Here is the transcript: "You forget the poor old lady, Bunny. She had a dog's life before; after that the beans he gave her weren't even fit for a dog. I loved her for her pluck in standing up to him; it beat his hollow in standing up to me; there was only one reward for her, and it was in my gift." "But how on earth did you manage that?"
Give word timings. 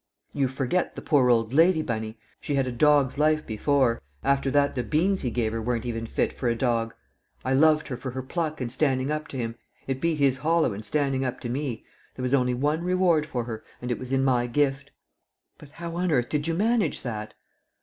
"You 0.33 0.47
forget 0.47 0.95
the 0.95 1.01
poor 1.03 1.29
old 1.29 1.53
lady, 1.53 1.83
Bunny. 1.83 2.17
She 2.39 2.55
had 2.55 2.65
a 2.65 2.71
dog's 2.71 3.19
life 3.19 3.45
before; 3.45 4.01
after 4.23 4.49
that 4.49 4.73
the 4.73 4.81
beans 4.81 5.21
he 5.21 5.29
gave 5.29 5.51
her 5.51 5.61
weren't 5.61 5.85
even 5.85 6.07
fit 6.07 6.33
for 6.33 6.49
a 6.49 6.55
dog. 6.55 6.95
I 7.45 7.53
loved 7.53 7.87
her 7.89 7.95
for 7.97 8.09
her 8.09 8.23
pluck 8.23 8.59
in 8.59 8.71
standing 8.71 9.11
up 9.11 9.27
to 9.27 9.37
him; 9.37 9.57
it 9.85 10.01
beat 10.01 10.17
his 10.17 10.37
hollow 10.37 10.73
in 10.73 10.81
standing 10.81 11.23
up 11.23 11.39
to 11.41 11.49
me; 11.49 11.85
there 12.15 12.23
was 12.23 12.33
only 12.33 12.55
one 12.55 12.81
reward 12.83 13.27
for 13.27 13.43
her, 13.43 13.63
and 13.79 13.91
it 13.91 13.99
was 13.99 14.11
in 14.11 14.23
my 14.23 14.47
gift." 14.47 14.89
"But 15.59 15.69
how 15.69 15.95
on 15.97 16.11
earth 16.11 16.29
did 16.29 16.47
you 16.47 16.55
manage 16.55 17.03
that?" 17.03 17.35